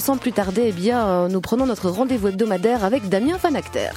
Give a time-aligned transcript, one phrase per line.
[0.00, 3.90] Sans plus tarder, eh bien, euh, nous prenons notre rendez-vous hebdomadaire avec Damien Van Acter.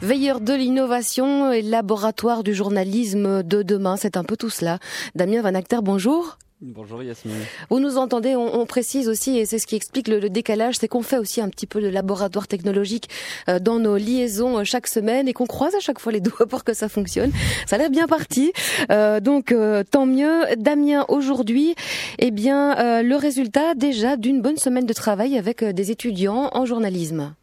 [0.00, 4.78] Veilleur de l'innovation et laboratoire du journalisme de demain, c'est un peu tout cela.
[5.14, 6.38] Damien Van Acter, bonjour.
[6.64, 7.34] Bonjour Yasmine.
[7.70, 11.02] Vous nous entendez, on, précise aussi, et c'est ce qui explique le, décalage, c'est qu'on
[11.02, 13.08] fait aussi un petit peu le laboratoire technologique
[13.48, 16.46] euh, dans nos liaisons euh, chaque semaine et qu'on croise à chaque fois les doigts
[16.46, 17.32] pour que ça fonctionne.
[17.66, 18.52] Ça a l'air bien parti,
[18.92, 19.52] euh, donc
[19.90, 20.44] tant mieux.
[20.56, 21.74] Damien, aujourd'hui,
[22.20, 27.34] eh bien, le résultat déjà d'une bonne semaine de travail avec des étudiants en journalisme.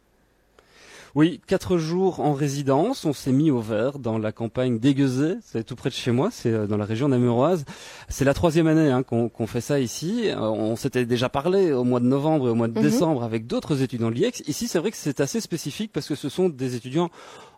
[1.14, 3.04] Oui, quatre jours en résidence.
[3.04, 5.36] On s'est mis au vert dans la campagne d'Aiguezé.
[5.42, 6.28] C'est tout près de chez moi.
[6.30, 7.64] C'est euh, dans la région namuroise.
[8.08, 10.28] C'est la troisième année hein, qu'on fait ça ici.
[10.28, 12.84] Euh, on s'était déjà parlé au mois de novembre et au mois de mhm.
[12.84, 14.42] décembre avec d'autres étudiants de l'IEX.
[14.46, 17.10] Ici, c'est vrai que c'est assez spécifique parce que ce sont des étudiants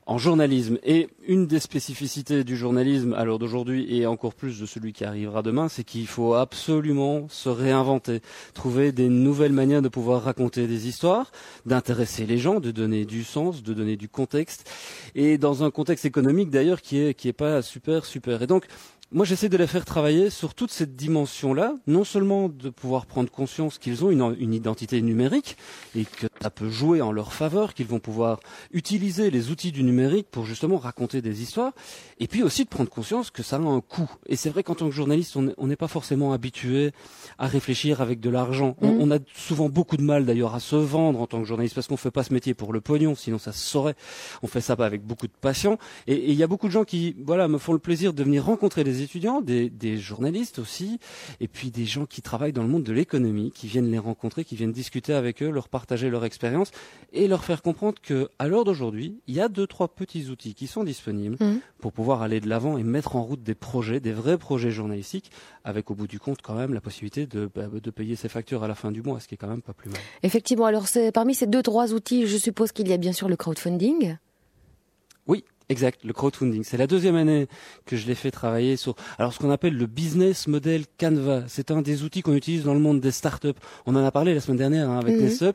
[0.07, 0.79] en journalisme.
[0.85, 5.05] Et une des spécificités du journalisme à l'heure d'aujourd'hui et encore plus de celui qui
[5.05, 8.21] arrivera demain, c'est qu'il faut absolument se réinventer,
[8.55, 11.31] trouver des nouvelles manières de pouvoir raconter des histoires,
[11.67, 14.71] d'intéresser les gens, de donner du sens, de donner du contexte,
[15.15, 18.43] et dans un contexte économique d'ailleurs qui est qui est pas super super.
[18.43, 18.67] Et donc
[19.13, 23.31] moi, j'essaie de les faire travailler sur toute cette dimension-là, non seulement de pouvoir prendre
[23.31, 25.57] conscience qu'ils ont une, une, identité numérique
[25.95, 28.41] et que ça peut jouer en leur faveur, qu'ils vont pouvoir
[28.73, 31.73] utiliser les outils du numérique pour justement raconter des histoires,
[32.21, 34.11] et puis aussi de prendre conscience que ça a un coût.
[34.27, 36.93] Et c'est vrai qu'en tant que journaliste, on n'est pas forcément habitué
[37.39, 38.77] à réfléchir avec de l'argent.
[38.81, 39.01] On, mm.
[39.01, 41.87] on, a souvent beaucoup de mal d'ailleurs à se vendre en tant que journaliste parce
[41.87, 43.95] qu'on fait pas ce métier pour le pognon, sinon ça se saurait.
[44.43, 45.79] On fait ça avec beaucoup de passion.
[46.07, 48.45] Et il y a beaucoup de gens qui, voilà, me font le plaisir de venir
[48.45, 50.99] rencontrer des étudiants, des, des, journalistes aussi,
[51.41, 54.45] et puis des gens qui travaillent dans le monde de l'économie, qui viennent les rencontrer,
[54.45, 56.71] qui viennent discuter avec eux, leur partager leur expérience
[57.13, 60.55] et leur faire comprendre que à l'heure d'aujourd'hui, il y a deux trois petits outils
[60.55, 61.61] qui sont disponibles mmh.
[61.79, 65.31] pour pouvoir aller de l'avant et mettre en route des projets, des vrais projets journalistiques,
[65.65, 68.63] avec au bout du compte quand même la possibilité de, bah, de payer ses factures
[68.65, 70.01] à la fin du mois, ce qui est quand même pas plus mal.
[70.23, 70.67] Effectivement.
[70.67, 74.17] Alors parmi ces deux trois outils, je suppose qu'il y a bien sûr le crowdfunding.
[75.73, 76.65] Exact, le crowdfunding.
[76.65, 77.49] C'est la deuxième année
[77.87, 81.45] que je l'ai fait travailler sur alors ce qu'on appelle le business model Canva.
[81.49, 83.59] C'est un des outils qu'on utilise dans le monde des startups.
[83.87, 85.53] On en a parlé la semaine dernière hein, avec mmh.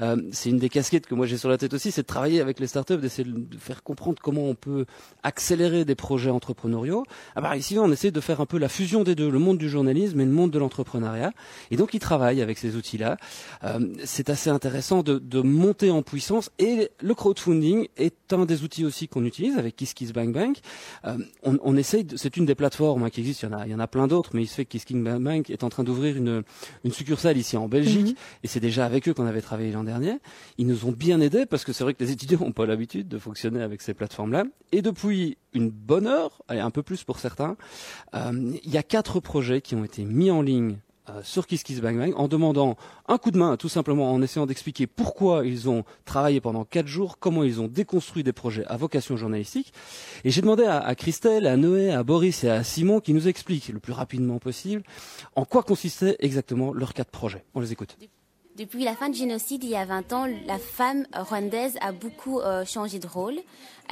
[0.00, 2.40] Euh, c'est une des casquettes que moi j'ai sur la tête aussi, c'est de travailler
[2.40, 4.86] avec les startups, d'essayer de faire comprendre comment on peut
[5.22, 7.04] accélérer des projets entrepreneuriaux.
[7.36, 9.58] Ah bah, ici, on essaie de faire un peu la fusion des deux, le monde
[9.58, 11.32] du journalisme et le monde de l'entrepreneuriat.
[11.70, 13.18] Et donc, ils travaillent avec ces outils-là.
[13.62, 16.50] Euh, c'est assez intéressant de, de monter en puissance.
[16.58, 20.58] Et le crowdfunding est un des outils aussi qu'on utilise avec KissKissBankBank.
[21.04, 23.66] Euh, on, on essaye, c'est une des plateformes hein, qui existe, il y en a,
[23.66, 25.84] il y en a plein d'autres, mais il se fait que KissKissBankBank est en train
[25.84, 26.42] d'ouvrir une,
[26.84, 28.14] une succursale ici en Belgique, mhm.
[28.42, 30.18] et c'est déjà avec eux qu'on avait travaillé l'an dernier.
[30.58, 33.06] Ils nous ont bien aidés parce que c'est vrai que les étudiants n'ont pas l'habitude
[33.08, 34.44] de fonctionner avec ces plateformes-là.
[34.72, 37.56] Et depuis une bonne heure, allez, un peu plus pour certains,
[38.14, 40.78] euh, il y a quatre projets qui ont été mis en ligne
[41.08, 42.76] euh, sur KissKissBankBank en demandant
[43.08, 46.86] un coup de main, tout simplement en essayant d'expliquer pourquoi ils ont travaillé pendant quatre
[46.86, 49.72] jours, comment ils ont déconstruit des projets à vocation journalistique.
[50.24, 53.68] Et j'ai demandé à, Christelle, à Noé, à Boris et à Simon qui nous expliquent
[53.68, 54.82] le plus rapidement possible
[55.36, 57.44] en quoi consistait exactement leurs quatre projets.
[57.54, 57.96] On les écoute.
[58.56, 62.40] Depuis la fin du génocide, il y a 20 ans, la femme rwandaise a beaucoup
[62.40, 63.38] euh, changé de rôle.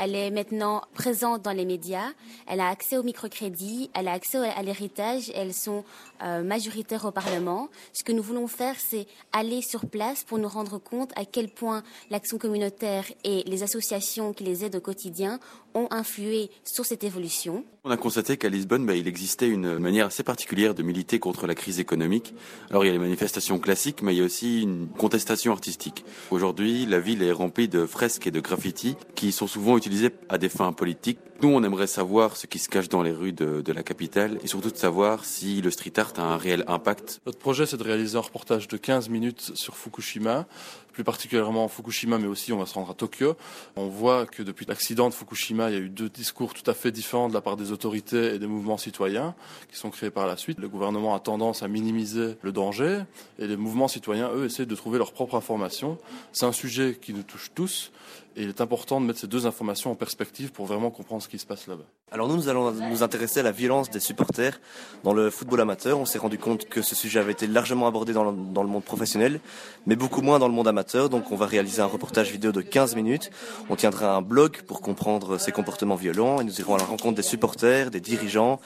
[0.00, 2.10] Elle est maintenant présente dans les médias.
[2.46, 3.90] Elle a accès au microcrédit.
[3.94, 5.30] Elle a accès à l'héritage.
[5.34, 5.84] Elles sont
[6.22, 7.68] euh, majoritaires au Parlement.
[7.92, 11.48] Ce que nous voulons faire, c'est aller sur place pour nous rendre compte à quel
[11.48, 15.40] point l'action communautaire et les associations qui les aident au quotidien
[15.74, 17.64] ont influé sur cette évolution.
[17.84, 21.46] On a constaté qu'à Lisbonne, bah, il existait une manière assez particulière de militer contre
[21.46, 22.34] la crise économique.
[22.70, 26.04] Alors il y a les manifestations classiques, mais il y a aussi une contestation artistique.
[26.30, 29.87] Aujourd'hui, la ville est remplie de fresques et de graffitis qui sont souvent utilisés
[30.28, 31.18] à des fins politiques.
[31.40, 34.48] Nous, on aimerait savoir ce qui se cache dans les rues de, la capitale et
[34.48, 37.20] surtout de savoir si le street art a un réel impact.
[37.26, 40.48] Notre projet, c'est de réaliser un reportage de 15 minutes sur Fukushima,
[40.92, 43.36] plus particulièrement Fukushima, mais aussi on va se rendre à Tokyo.
[43.76, 46.74] On voit que depuis l'accident de Fukushima, il y a eu deux discours tout à
[46.74, 49.36] fait différents de la part des autorités et des mouvements citoyens
[49.70, 50.58] qui sont créés par la suite.
[50.58, 53.02] Le gouvernement a tendance à minimiser le danger
[53.38, 55.98] et les mouvements citoyens, eux, essaient de trouver leur propre information.
[56.32, 57.92] C'est un sujet qui nous touche tous
[58.38, 61.27] et il est important de mettre ces deux informations en perspective pour vraiment comprendre ce
[61.28, 61.84] qui se passe là-bas.
[62.10, 64.60] Alors nous, nous allons nous intéresser à la violence des supporters
[65.04, 65.98] dans le football amateur.
[65.98, 68.68] On s'est rendu compte que ce sujet avait été largement abordé dans le, dans le
[68.68, 69.40] monde professionnel,
[69.86, 71.08] mais beaucoup moins dans le monde amateur.
[71.08, 73.30] Donc on va réaliser un reportage vidéo de 15 minutes.
[73.68, 77.16] On tiendra un blog pour comprendre ces comportements violents et nous irons à la rencontre
[77.16, 78.60] des supporters, des dirigeants,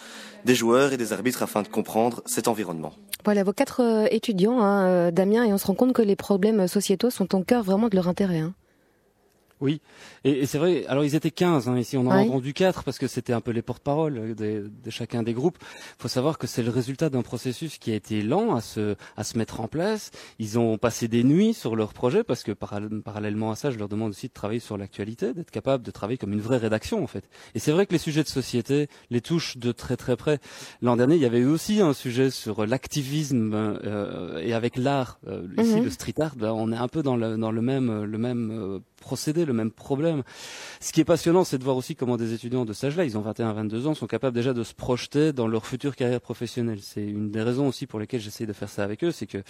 [0.45, 2.93] des joueurs et des arbitres afin de comprendre cet environnement.
[3.25, 6.17] Voilà vos quatre euh, étudiants, hein, euh, Damien, et on se rend compte que les
[6.17, 8.41] problèmes sociétaux sont au cœur vraiment de leur intérêt.
[8.41, 8.55] Hein.
[9.63, 9.81] Oui,
[10.25, 12.83] et, et c'est vrai, alors ils étaient 15 hein, ici, on en a entendu 4
[12.83, 15.57] parce que c'était un peu les porte-paroles de, de, chacun des groupes.
[15.99, 18.97] Il faut savoir que c'est le résultat d'un processus qui a été lent à se,
[19.17, 20.11] à se mettre en place.
[20.41, 23.89] Ils ont passé des nuits sur leur projet parce que parallèlement à ça, je leur
[23.89, 27.07] demande aussi de travailler sur l'actualité, d'être capable de travailler comme une vraie rédaction en
[27.07, 27.31] fait.
[27.55, 30.41] Et c'est vrai que les sujets de société les touchent de très très près.
[30.81, 35.21] L'an dernier, il y avait eu aussi un sujet sur l'activisme euh, et avec l'art.
[35.29, 35.85] Euh, ici, mhm.
[35.85, 38.51] le street art, ben, on est un peu dans le, dans le même, le même
[38.51, 40.23] euh, procédé, le même problème.
[40.81, 43.19] Ce qui est passionnant, c'est de voir aussi comment des étudiants de cet âge-là, ils
[43.19, 46.79] ont 21, 22 ans, sont capables déjà de se projeter dans leur future carrière professionnelle.
[46.81, 49.43] C'est une des raisons aussi pour lesquelles j'essaie de faire ça avec eux, c'est que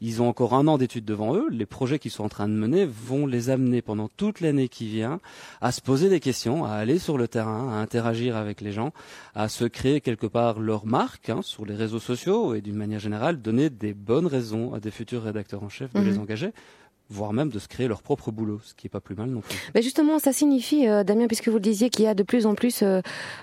[0.00, 1.48] ils ont encore un an d'études devant eux.
[1.50, 4.86] Les projets qu'ils sont en train de mener vont les amener pendant toute l'année qui
[4.86, 5.20] vient
[5.60, 8.92] à se poser des questions, à aller sur le terrain, à interagir avec les gens,
[9.34, 13.00] à se créer quelque part leur marque hein, sur les réseaux sociaux et d'une manière
[13.00, 16.20] générale donner des bonnes raisons à des futurs rédacteurs en chef de les mhm.
[16.20, 16.52] engager
[17.10, 19.40] voire même de se créer leur propre boulot, ce qui est pas plus mal non
[19.40, 19.58] plus.
[19.74, 22.46] Mais justement, ça signifie, euh, Damien, puisque vous le disiez, qu'il y a de plus
[22.46, 23.00] en plus euh,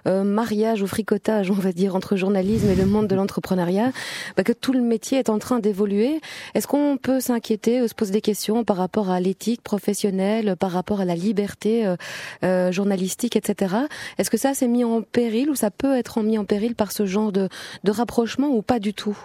[0.08, 3.92] euh, mariage ou fricotage, on va dire, entre journalisme et le monde de l'entrepreneuriat,
[4.38, 6.22] bah, que tout le métier est en train d'évoluer.
[6.56, 10.72] Est-ce qu'on peut s'inquiéter ou se poser des questions par rapport à l'éthique professionnelle, par
[10.72, 11.96] rapport à la liberté
[12.72, 13.76] journalistique, etc.
[14.18, 16.92] Est-ce que ça s'est mis en péril ou ça peut être mis en péril par
[16.92, 17.50] ce genre de,
[17.84, 19.18] de rapprochement ou pas du tout?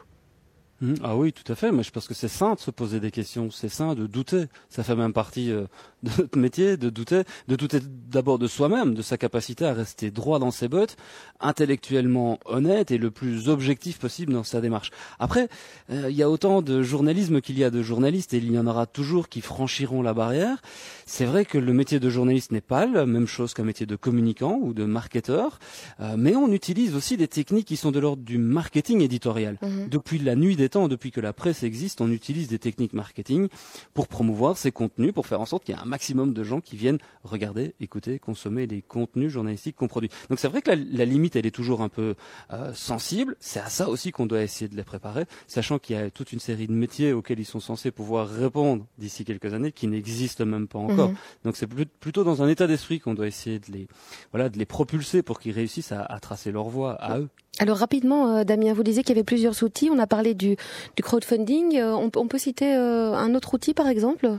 [0.83, 0.95] Mmh.
[1.05, 1.71] ah oui, tout à fait.
[1.71, 3.51] Mais je pense que c'est sain de se poser des questions.
[3.51, 4.47] C'est sain de douter.
[4.69, 5.65] Ça fait même partie euh,
[6.03, 10.11] de notre métier, de douter, de douter d'abord de soi-même, de sa capacité à rester
[10.11, 10.97] droit dans ses bottes,
[11.41, 14.91] intellectuellement honnête et le plus objectif possible dans sa démarche.
[15.21, 15.49] Après,
[15.91, 18.59] euh, il y a autant de journalisme qu'il y a de journalistes et il y
[18.59, 20.61] en aura toujours qui franchiront la barrière.
[21.07, 23.95] C'est vrai que le métier de journaliste n'est pas la même chose qu'un métier de
[23.95, 25.61] communicant ou de marketeur,
[26.01, 29.59] euh, mais on utilise aussi des techniques qui sont de l'ordre du marketing éditorial.
[29.63, 29.89] Mmh.
[29.89, 33.49] Depuis la nuit des depuis que la presse existe, on utilise des techniques marketing
[33.95, 36.61] pour promouvoir ces contenus, pour faire en sorte qu'il y ait un maximum de gens
[36.61, 40.11] qui viennent regarder, écouter, consommer les contenus journalistiques qu'on produit.
[40.31, 42.15] Donc c'est vrai que la, limite, elle est toujours un peu
[42.53, 43.37] euh, sensible.
[43.41, 46.33] C'est à ça aussi qu'on doit essayer de les préparer, sachant qu'il y a toute
[46.33, 50.47] une série de métiers auxquels ils sont censés pouvoir répondre d'ici quelques années qui n'existent
[50.47, 51.11] même pas encore.
[51.11, 51.17] Mhm.
[51.45, 51.69] Donc c'est
[52.01, 53.89] plutôt dans un état d'esprit qu'on doit essayer de les,
[54.33, 57.29] voilà, de les propulser pour qu'ils réussissent à, à tracer leur voie à eux.
[57.59, 59.91] Alors rapidement, euh, Damien, vous disiez qu'il y avait plusieurs outils.
[59.93, 60.52] On a parlé du,
[60.97, 61.77] du crowdfunding.
[61.77, 64.39] Euh, on, peut citer euh, un autre outil, par exemple?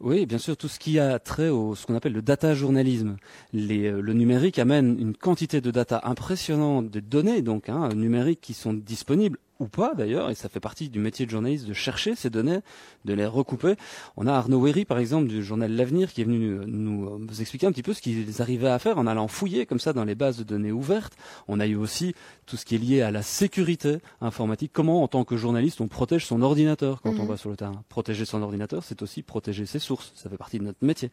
[0.00, 3.16] Oui, bien sûr, tout ce qui a trait au ce qu'on appelle le data journalisme.
[3.52, 8.54] Les, le numérique amène une quantité de data impressionnante de données, donc hein, numériques qui
[8.54, 12.16] sont disponibles ou pas d'ailleurs, et ça fait partie du métier de journaliste de chercher
[12.16, 12.60] ces données,
[13.04, 13.74] de les recouper.
[14.16, 17.72] On a Arnaud Wery par exemple du journal L'Avenir qui est venu nous, expliquer un
[17.72, 20.38] petit peu ce qu'ils arrivaient à faire en allant fouiller comme ça dans les bases
[20.38, 21.16] de données ouvertes.
[21.46, 22.14] On a eu aussi
[22.46, 25.88] tout ce qui est lié à la sécurité informatique, comment en tant que journaliste on
[25.88, 27.28] protège son ordinateur quand on mhm.
[27.28, 27.84] va sur le terrain.
[27.88, 31.10] Protéger son ordinateur, c'est aussi protéger ses sources, ça fait partie de notre métier.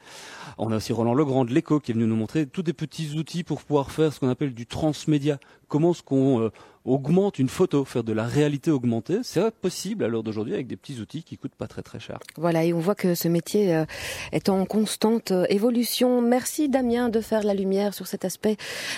[0.57, 3.15] On a aussi Roland Legrand de l'Eco qui est venu nous montrer tous des petits
[3.17, 5.39] outils pour pouvoir faire ce qu'on appelle du transmédia.
[5.67, 6.49] Comment est-ce qu'on euh,
[6.87, 10.77] augmente une photo, faire de la réalité augmentée, c'est possible à l'heure d'aujourd'hui avec des
[10.77, 12.19] petits outils qui coûtent pas très très cher.
[12.37, 13.85] Voilà, et on voit que ce métier euh,
[14.31, 16.21] est en constante euh, évolution.
[16.21, 18.57] Merci Damien de faire la lumière sur cet aspect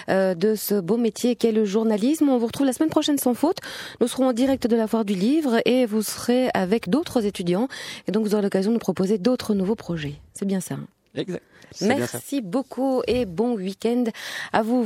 [0.09, 2.29] euh, de ce beau métier qu'est le journalisme.
[2.29, 3.57] On vous retrouve la semaine prochaine sans faute.
[4.01, 7.67] Nous serons en direct de la foire du livre et vous serez avec d'autres étudiants
[8.07, 10.15] et donc vous aurez l'occasion de nous proposer d'autres nouveaux projets.
[10.33, 10.75] C'est bien ça.
[10.75, 10.87] Hein?
[11.15, 11.43] Exact.
[11.81, 14.05] Merci beaucoup et bon week-end
[14.53, 14.83] à vous.